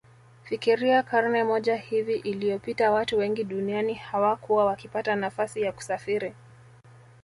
Fikiria 0.43 1.03
karne 1.03 1.43
moja 1.43 1.75
hivi 1.75 2.13
iliyopita 2.15 2.91
watu 2.91 3.17
wengi 3.17 3.43
duniani 3.43 3.93
hawakuwa 3.93 4.65
wakipata 4.65 5.15
nafasi 5.15 5.61
ya 5.61 5.71
kusafiri 5.71 6.33